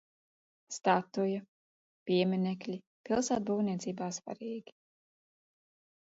[0.75, 1.41] Statuja,
[2.09, 2.77] pieminekļi
[3.09, 4.75] pilsētbūvniecībā svarīgi.